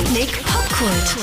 Sputnik 0.00 0.42
Popkult. 0.44 1.16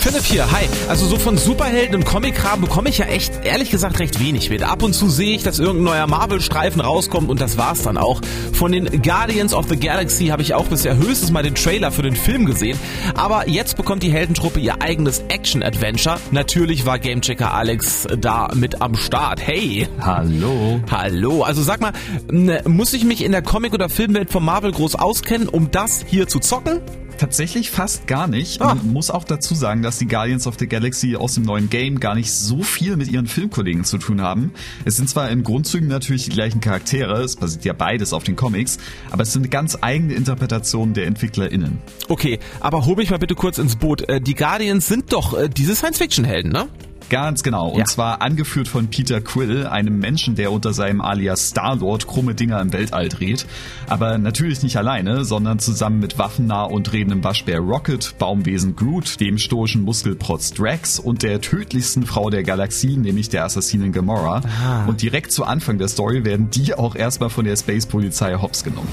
Philipp 0.00 0.24
hier, 0.24 0.50
hi. 0.50 0.66
Also 0.88 1.06
so 1.06 1.16
von 1.16 1.38
Superhelden 1.38 1.94
und 1.94 2.04
Comic-Kram 2.04 2.60
bekomme 2.60 2.88
ich 2.88 2.98
ja 2.98 3.04
echt, 3.04 3.44
ehrlich 3.44 3.70
gesagt, 3.70 4.00
recht 4.00 4.18
wenig 4.18 4.50
mit. 4.50 4.64
Ab 4.64 4.82
und 4.82 4.94
zu 4.94 5.08
sehe 5.08 5.36
ich, 5.36 5.44
dass 5.44 5.60
irgendein 5.60 5.84
neuer 5.84 6.06
Marvel-Streifen 6.08 6.80
rauskommt 6.80 7.30
und 7.30 7.40
das 7.40 7.56
war's 7.56 7.82
dann 7.82 7.96
auch. 7.96 8.20
Von 8.52 8.72
den 8.72 9.02
Guardians 9.02 9.54
of 9.54 9.68
the 9.68 9.76
Galaxy 9.78 10.26
habe 10.28 10.42
ich 10.42 10.54
auch 10.54 10.66
bisher 10.66 10.96
höchstens 10.96 11.30
mal 11.30 11.44
den 11.44 11.54
Trailer 11.54 11.92
für 11.92 12.02
den 12.02 12.16
Film 12.16 12.46
gesehen. 12.46 12.76
Aber 13.14 13.48
jetzt 13.48 13.76
bekommt 13.76 14.02
die 14.02 14.10
Heldentruppe 14.10 14.58
ihr 14.58 14.82
eigenes 14.82 15.22
Action-Adventure. 15.28 16.18
Natürlich 16.32 16.86
war 16.86 16.98
Gamechecker 16.98 17.54
Alex 17.54 18.08
da 18.18 18.50
mit 18.54 18.82
am 18.82 18.96
Start. 18.96 19.40
Hey. 19.40 19.86
Hallo. 20.00 20.80
Hallo. 20.90 21.42
Also 21.44 21.62
sag 21.62 21.80
mal, 21.80 21.92
muss 22.66 22.92
ich 22.92 23.04
mich 23.04 23.22
in 23.22 23.30
der 23.30 23.42
Comic- 23.42 23.74
oder 23.74 23.88
Filmwelt 23.88 24.30
von 24.32 24.44
Marvel 24.44 24.72
groß 24.72 24.96
auskennen, 24.96 25.48
um 25.48 25.70
das 25.70 26.04
hier 26.08 26.26
zu 26.26 26.40
zocken? 26.40 26.80
Tatsächlich 27.20 27.70
fast 27.70 28.06
gar 28.06 28.26
nicht. 28.28 28.62
Ah. 28.62 28.74
Man 28.74 28.94
muss 28.94 29.10
auch 29.10 29.24
dazu 29.24 29.54
sagen, 29.54 29.82
dass 29.82 29.98
die 29.98 30.08
Guardians 30.08 30.46
of 30.46 30.54
the 30.58 30.66
Galaxy 30.66 31.16
aus 31.16 31.34
dem 31.34 31.42
neuen 31.44 31.68
Game 31.68 32.00
gar 32.00 32.14
nicht 32.14 32.32
so 32.32 32.62
viel 32.62 32.96
mit 32.96 33.08
ihren 33.08 33.26
Filmkollegen 33.26 33.84
zu 33.84 33.98
tun 33.98 34.22
haben. 34.22 34.54
Es 34.86 34.96
sind 34.96 35.06
zwar 35.06 35.28
in 35.28 35.42
Grundzügen 35.42 35.86
natürlich 35.86 36.24
die 36.24 36.30
gleichen 36.30 36.62
Charaktere, 36.62 37.22
es 37.22 37.36
basiert 37.36 37.66
ja 37.66 37.74
beides 37.74 38.14
auf 38.14 38.24
den 38.24 38.36
Comics, 38.36 38.78
aber 39.10 39.24
es 39.24 39.34
sind 39.34 39.50
ganz 39.50 39.76
eigene 39.82 40.14
Interpretationen 40.14 40.94
der 40.94 41.08
EntwicklerInnen. 41.08 41.82
Okay, 42.08 42.38
aber 42.58 42.86
hol 42.86 42.96
mich 42.96 43.10
mal 43.10 43.18
bitte 43.18 43.34
kurz 43.34 43.58
ins 43.58 43.76
Boot. 43.76 44.08
Äh, 44.08 44.22
Die 44.22 44.34
Guardians 44.34 44.86
sind 44.86 45.12
doch 45.12 45.36
äh, 45.36 45.50
diese 45.50 45.76
Science-Fiction-Helden, 45.76 46.50
ne? 46.50 46.68
Ganz 47.10 47.42
genau. 47.42 47.68
Und 47.68 47.80
Ja. 47.80 47.84
zwar 47.84 48.22
angeführt 48.22 48.68
von 48.68 48.86
Peter 48.88 49.20
Quill, 49.20 49.66
einem 49.66 49.98
Menschen, 49.98 50.36
der 50.36 50.52
unter 50.52 50.72
seinem 50.72 51.00
Alias 51.00 51.48
Star-Lord 51.48 52.06
krumme 52.06 52.34
Dinger 52.34 52.60
im 52.60 52.72
Weltall 52.72 53.08
dreht. 53.08 53.46
Aber 53.88 54.16
natürlich 54.16 54.62
nicht 54.62 54.76
alleine, 54.76 55.24
sondern 55.24 55.58
zusammen 55.58 55.98
mit 55.98 56.18
waffennah 56.18 56.62
und 56.64 56.92
redendem 56.92 57.22
Waschbär 57.24 57.58
Rocket, 57.58 58.14
Baumwesen 58.18 58.76
Groot, 58.76 59.20
dem 59.20 59.38
stoischen 59.38 59.82
Muskelprotz 59.82 60.52
Drax 60.52 60.98
und 61.00 61.22
der 61.24 61.40
tödlichsten 61.40 62.06
Frau 62.06 62.30
der 62.30 62.44
Galaxie, 62.44 62.96
nämlich 62.96 63.28
der 63.28 63.44
Assassinin 63.44 63.92
Gamora. 63.92 64.42
Und 64.86 65.02
direkt 65.02 65.32
zu 65.32 65.44
Anfang 65.44 65.78
der 65.78 65.88
Story 65.88 66.24
werden 66.24 66.50
die 66.50 66.74
auch 66.74 66.94
erstmal 66.94 67.28
von 67.28 67.44
der 67.44 67.56
Space-Polizei 67.56 68.36
hops 68.36 68.62
genommen. 68.62 68.88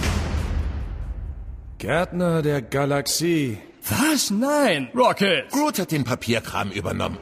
Gärtner 1.77 2.41
der 2.41 2.63
Galaxie. 2.63 3.59
Was? 3.87 4.31
Nein, 4.31 4.89
Rocket. 4.95 5.49
Groot 5.51 5.77
hat 5.79 5.91
den 5.91 6.03
Papierkram 6.03 6.71
übernommen. 6.71 7.17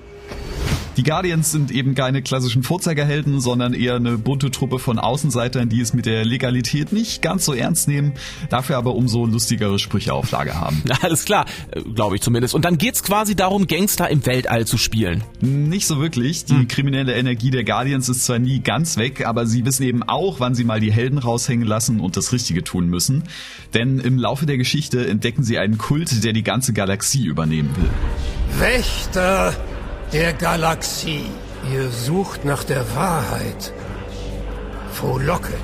Die 0.97 1.03
Guardians 1.03 1.51
sind 1.51 1.71
eben 1.71 1.93
keine 1.93 2.21
klassischen 2.21 2.63
Vorzeigerhelden, 2.63 3.41
sondern 3.41 3.73
eher 3.73 3.95
eine 3.95 4.17
bunte 4.17 4.49
Truppe 4.49 4.79
von 4.79 4.97
Außenseitern, 4.97 5.67
die 5.67 5.81
es 5.81 5.93
mit 5.93 6.05
der 6.05 6.23
Legalität 6.23 6.93
nicht 6.93 7.21
ganz 7.21 7.43
so 7.43 7.53
ernst 7.53 7.89
nehmen, 7.89 8.13
dafür 8.49 8.77
aber 8.77 8.95
umso 8.95 9.25
lustigere 9.25 9.77
Sprüche 9.77 10.13
auf 10.13 10.31
Lager 10.31 10.59
haben. 10.59 10.81
Alles 11.01 11.25
klar, 11.25 11.45
glaube 11.93 12.15
ich 12.15 12.21
zumindest. 12.21 12.55
Und 12.55 12.63
dann 12.63 12.77
geht's 12.77 13.03
quasi 13.03 13.35
darum, 13.35 13.67
Gangster 13.67 14.09
im 14.09 14.25
Weltall 14.25 14.65
zu 14.65 14.77
spielen. 14.77 15.23
Nicht 15.41 15.85
so 15.85 15.99
wirklich. 15.99 16.45
Die 16.45 16.65
kriminelle 16.65 17.13
Energie 17.15 17.51
der 17.51 17.65
Guardians 17.65 18.07
ist 18.07 18.23
zwar 18.23 18.39
nie 18.39 18.61
ganz 18.61 18.95
weg, 18.95 19.25
aber 19.25 19.45
sie 19.45 19.65
wissen 19.65 19.83
eben 19.83 20.03
auch, 20.03 20.39
wann 20.39 20.55
sie 20.55 20.63
mal 20.63 20.79
die 20.79 20.93
Helden 20.93 21.17
raushängen 21.17 21.67
lassen 21.67 21.99
und 21.99 22.15
das 22.15 22.31
Richtige 22.31 22.63
tun 22.63 22.87
müssen. 22.87 23.23
Denn 23.73 23.99
im 23.99 24.17
Laufe 24.17 24.45
der 24.45 24.57
Geschichte 24.57 25.05
entdecken 25.05 25.43
sie 25.43 25.57
einen 25.57 25.77
Kult, 25.77 26.23
der 26.23 26.31
die 26.31 26.43
ganze 26.43 26.71
Galaxie 26.71 27.25
übernehmen 27.25 27.75
will. 27.75 27.89
Wächter 28.59 29.53
der 30.13 30.33
Galaxie. 30.33 31.25
Ihr 31.71 31.89
sucht 31.89 32.45
nach 32.45 32.63
der 32.63 32.95
Wahrheit. 32.95 33.73
Frohlocket. 34.91 35.55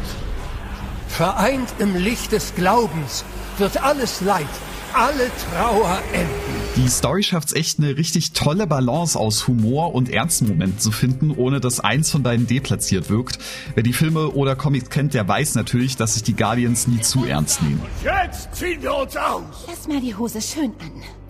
Vereint 1.08 1.70
im 1.80 1.96
Licht 1.96 2.32
des 2.32 2.56
Glaubens 2.56 3.24
wird 3.58 3.84
alles 3.84 4.22
Leid, 4.22 4.48
alle 4.94 5.30
Trauer 5.52 6.00
enden. 6.14 6.62
Die 6.78 6.88
Story 6.88 7.22
schafft's 7.22 7.54
echt 7.54 7.80
eine 7.80 7.98
richtig 7.98 8.32
tolle 8.32 8.66
Balance 8.66 9.20
aus 9.20 9.48
Humor 9.48 9.94
und 9.94 10.10
ernsten 10.10 10.48
Momenten 10.48 10.80
zu 10.80 10.92
finden, 10.92 11.32
ohne 11.32 11.60
dass 11.60 11.80
eins 11.80 12.10
von 12.10 12.24
beiden 12.24 12.48
deplatziert 12.48 13.10
wirkt. 13.10 13.40
Wer 13.76 13.84
die 13.84 13.94
Filme 13.94 14.30
oder 14.30 14.56
Comics 14.56 14.90
kennt, 14.90 15.14
der 15.14 15.28
weiß 15.28 15.56
natürlich, 15.56 15.98
dass 15.98 16.14
sich 16.14 16.24
die 16.24 16.36
Guardians 16.36 16.88
nie 16.88 17.02
zu 17.02 17.26
ernst 17.26 17.62
nehmen. 17.62 17.82
Jetzt 18.04 18.56
ziehen 18.56 18.82
wir 18.82 18.96
uns 18.96 19.16
aus. 19.18 19.44
Lass 19.68 19.88
mal 19.88 20.02
die 20.02 20.16
Hose 20.16 20.42
schön 20.42 20.72
an. 20.80 21.21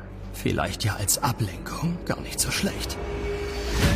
Vielleicht 0.41 0.84
ja 0.84 0.96
als 0.96 1.22
Ablenkung 1.22 1.97
gar 2.06 2.19
nicht 2.22 2.40
so 2.40 2.50
schlecht. 2.50 2.97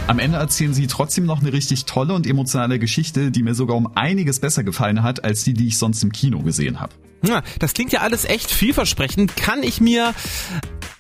Am 0.08 0.20
Ende 0.20 0.38
erzählen 0.38 0.74
sie 0.74 0.86
trotzdem 0.86 1.26
noch 1.26 1.42
eine 1.42 1.52
richtig 1.52 1.86
tolle 1.86 2.14
und 2.14 2.28
emotionale 2.28 2.78
Geschichte, 2.78 3.32
die 3.32 3.42
mir 3.42 3.56
sogar 3.56 3.76
um 3.76 3.92
einiges 3.96 4.40
besser 4.40 4.64
gefallen 4.64 5.02
hat, 5.02 5.24
als 5.24 5.44
die, 5.44 5.56
die 5.56 5.68
ich 5.68 5.80
sonst 5.80 6.04
im 6.04 6.12
Kino 6.12 6.40
gesehen 6.40 6.80
habe. 6.80 6.94
Ja, 7.26 7.42
das 7.60 7.74
klingt 7.74 7.92
ja 7.92 8.02
alles 8.02 8.26
echt 8.26 8.52
vielversprechend. 8.52 9.36
Kann 9.36 9.64
ich 9.64 9.82
mir 9.82 10.14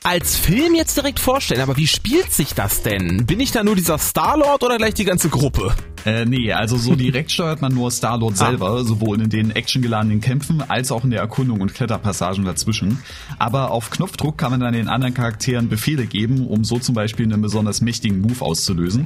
als 0.03 0.35
Film 0.35 0.73
jetzt 0.73 0.97
direkt 0.97 1.19
vorstellen, 1.19 1.61
aber 1.61 1.77
wie 1.77 1.87
spielt 1.87 2.33
sich 2.33 2.55
das 2.55 2.81
denn? 2.81 3.27
Bin 3.27 3.39
ich 3.39 3.51
da 3.51 3.63
nur 3.63 3.75
dieser 3.75 3.99
Star-Lord 3.99 4.63
oder 4.63 4.77
gleich 4.77 4.95
die 4.95 5.05
ganze 5.05 5.29
Gruppe? 5.29 5.75
Äh, 6.05 6.25
nee, 6.25 6.53
also 6.53 6.77
so 6.77 6.95
direkt 6.95 7.31
steuert 7.31 7.61
man 7.61 7.73
nur 7.73 7.89
Star-Lord 7.89 8.37
selber, 8.37 8.83
sowohl 8.85 9.19
in 9.21 9.29
den 9.29 9.51
actiongeladenen 9.51 10.21
Kämpfen 10.21 10.61
als 10.61 10.91
auch 10.91 11.03
in 11.03 11.09
der 11.09 11.19
Erkundung 11.19 11.61
und 11.61 11.73
Kletterpassagen 11.73 12.45
dazwischen. 12.45 12.99
Aber 13.39 13.71
auf 13.71 13.89
Knopfdruck 13.89 14.37
kann 14.37 14.51
man 14.51 14.59
dann 14.59 14.73
den 14.73 14.87
anderen 14.87 15.15
Charakteren 15.15 15.67
Befehle 15.67 16.05
geben, 16.05 16.45
um 16.45 16.63
so 16.63 16.77
zum 16.77 16.93
Beispiel 16.93 17.25
einen 17.25 17.41
besonders 17.41 17.81
mächtigen 17.81 18.21
Move 18.21 18.41
auszulösen. 18.41 19.05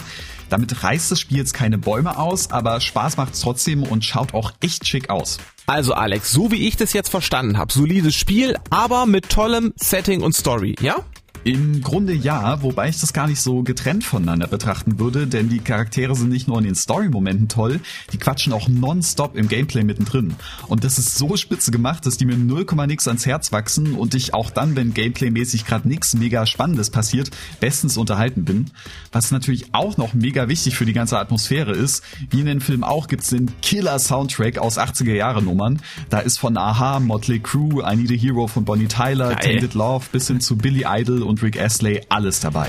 Damit 0.49 0.83
reißt 0.83 1.11
das 1.11 1.21
Spiel 1.21 1.37
jetzt 1.37 1.53
keine 1.53 1.77
Bäume 1.77 2.17
aus, 2.17 2.51
aber 2.51 2.81
Spaß 2.81 3.15
macht's 3.15 3.39
trotzdem 3.39 3.83
und 3.83 4.03
schaut 4.03 4.33
auch 4.33 4.51
echt 4.59 4.85
schick 4.85 5.09
aus. 5.09 5.39
Also 5.67 5.93
Alex, 5.93 6.31
so 6.31 6.51
wie 6.51 6.67
ich 6.67 6.75
das 6.75 6.91
jetzt 6.93 7.09
verstanden 7.09 7.57
habe, 7.57 7.71
solides 7.71 8.15
Spiel, 8.15 8.57
aber 8.71 9.05
mit 9.05 9.29
tollem 9.29 9.73
Setting 9.77 10.21
und 10.21 10.33
Story, 10.33 10.75
ja? 10.81 10.95
Im 11.43 11.81
Grunde 11.81 12.13
ja, 12.13 12.61
wobei 12.61 12.89
ich 12.89 12.99
das 12.99 13.13
gar 13.13 13.27
nicht 13.27 13.41
so 13.41 13.63
getrennt 13.63 14.03
voneinander 14.03 14.47
betrachten 14.47 14.99
würde, 14.99 15.25
denn 15.25 15.49
die 15.49 15.59
Charaktere 15.59 16.15
sind 16.15 16.29
nicht 16.29 16.47
nur 16.47 16.57
in 16.57 16.65
den 16.65 16.75
Story-Momenten 16.75 17.47
toll, 17.47 17.79
die 18.11 18.17
quatschen 18.17 18.51
auch 18.51 18.67
nonstop 18.67 19.35
im 19.35 19.47
Gameplay 19.47 19.83
mittendrin. 19.83 20.35
Und 20.67 20.83
das 20.83 20.99
ist 20.99 21.17
so 21.17 21.37
spitze 21.37 21.71
gemacht, 21.71 22.05
dass 22.05 22.17
die 22.17 22.25
mir 22.25 22.37
0, 22.37 22.65
nix 22.87 23.07
ans 23.07 23.25
Herz 23.25 23.51
wachsen 23.51 23.93
und 23.93 24.15
ich 24.15 24.33
auch 24.33 24.49
dann, 24.49 24.75
wenn 24.75 24.93
Gameplay-mäßig 24.93 25.65
gerade 25.65 25.87
nix 25.87 26.13
mega 26.13 26.45
Spannendes 26.45 26.89
passiert, 26.89 27.31
bestens 27.59 27.97
unterhalten 27.97 28.43
bin. 28.43 28.71
Was 29.11 29.31
natürlich 29.31 29.73
auch 29.73 29.97
noch 29.97 30.13
mega 30.13 30.49
wichtig 30.49 30.75
für 30.75 30.85
die 30.85 30.93
ganze 30.93 31.19
Atmosphäre 31.19 31.71
ist, 31.71 32.03
wie 32.29 32.41
in 32.41 32.47
den 32.47 32.59
Film 32.59 32.83
auch 32.83 33.07
gibt's 33.07 33.29
den 33.29 33.49
Killer-Soundtrack 33.61 34.57
aus 34.57 34.77
80er-Jahre-Nummern. 34.77 35.81
Da 36.09 36.19
ist 36.19 36.37
von 36.37 36.57
Aha, 36.57 36.99
Motley 36.99 37.39
Crue, 37.39 37.83
I 37.89 37.95
Need 37.95 38.11
a 38.11 38.15
Hero 38.15 38.47
von 38.47 38.65
Bonnie 38.65 38.87
Tyler, 38.87 39.29
Geil. 39.29 39.39
Tainted 39.39 39.73
Love 39.73 40.05
bis 40.11 40.27
hin 40.27 40.41
zu 40.41 40.57
Billy 40.57 40.85
Idol 40.87 41.28
und 41.29 41.41
Rick 41.43 41.61
Astley 41.61 42.01
alles 42.09 42.39
dabei. 42.39 42.67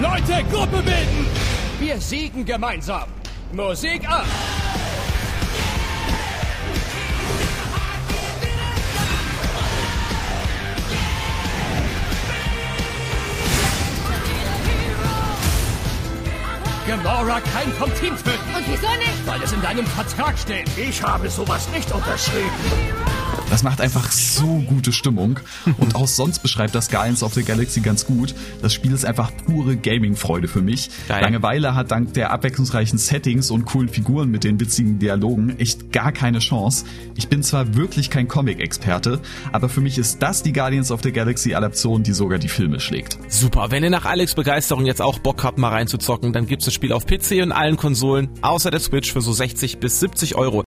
Leute, 0.00 0.42
Gruppe 0.50 0.82
bilden! 0.82 1.26
Wir 1.78 2.00
siegen 2.00 2.44
gemeinsam. 2.44 3.04
Musik 3.52 4.08
ab! 4.08 4.24
Gamora 16.86 17.40
kein 17.52 17.70
vom 17.72 17.94
Team 17.96 18.16
töten, 18.16 18.54
Und 18.56 18.64
wieso 18.66 18.88
nicht? 18.96 19.26
weil 19.26 19.42
es 19.42 19.52
in 19.52 19.60
deinem 19.60 19.84
Vertrag 19.86 20.38
steht. 20.38 20.66
Ich 20.78 21.02
habe 21.02 21.28
sowas 21.28 21.68
nicht 21.74 21.92
unterschrieben. 21.92 22.48
Das 23.50 23.62
macht 23.62 23.80
einfach 23.80 24.12
so 24.12 24.62
gute 24.68 24.92
Stimmung. 24.92 25.40
Und 25.78 25.94
auch 25.94 26.06
sonst 26.06 26.40
beschreibt 26.40 26.74
das 26.74 26.90
Guardians 26.90 27.22
of 27.22 27.32
the 27.32 27.42
Galaxy 27.42 27.80
ganz 27.80 28.04
gut. 28.04 28.34
Das 28.60 28.74
Spiel 28.74 28.92
ist 28.92 29.06
einfach 29.06 29.32
pure 29.46 29.76
Gaming-Freude 29.76 30.48
für 30.48 30.60
mich. 30.60 30.90
Geil. 31.08 31.22
Langeweile 31.22 31.74
hat 31.74 31.90
dank 31.90 32.12
der 32.12 32.30
abwechslungsreichen 32.30 32.98
Settings 32.98 33.50
und 33.50 33.64
coolen 33.64 33.88
Figuren 33.88 34.30
mit 34.30 34.44
den 34.44 34.60
witzigen 34.60 34.98
Dialogen 34.98 35.58
echt 35.58 35.92
gar 35.92 36.12
keine 36.12 36.40
Chance. 36.40 36.84
Ich 37.16 37.28
bin 37.28 37.42
zwar 37.42 37.74
wirklich 37.74 38.10
kein 38.10 38.28
Comic-Experte, 38.28 39.20
aber 39.50 39.70
für 39.70 39.80
mich 39.80 39.96
ist 39.96 40.22
das 40.22 40.42
die 40.42 40.52
Guardians 40.52 40.92
of 40.92 41.02
the 41.02 41.10
Galaxy-Adaption, 41.10 42.02
die 42.02 42.12
sogar 42.12 42.38
die 42.38 42.48
Filme 42.48 42.80
schlägt. 42.80 43.18
Super, 43.28 43.70
wenn 43.70 43.82
ihr 43.82 43.90
nach 43.90 44.04
Alex 44.04 44.34
Begeisterung 44.34 44.84
jetzt 44.84 45.00
auch 45.00 45.18
Bock 45.20 45.42
habt, 45.42 45.56
mal 45.56 45.70
reinzuzocken, 45.70 46.34
dann 46.34 46.46
gibt's 46.46 46.66
das 46.66 46.74
Spiel 46.74 46.92
auf 46.92 47.06
PC 47.06 47.42
und 47.42 47.52
allen 47.52 47.78
Konsolen, 47.78 48.28
außer 48.42 48.70
der 48.70 48.80
Switch 48.80 49.10
für 49.10 49.22
so 49.22 49.32
60 49.32 49.78
bis 49.78 50.00
70 50.00 50.34
Euro. 50.34 50.67